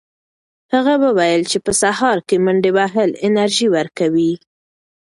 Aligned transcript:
هغه 0.73 0.93
وویل 1.05 1.41
چې 1.51 1.57
په 1.65 1.71
سهار 1.81 2.17
کې 2.27 2.35
منډې 2.45 2.71
وهل 2.77 3.09
انرژي 3.25 3.67
ورکوي. 3.77 4.33